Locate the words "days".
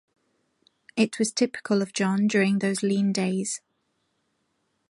3.13-3.61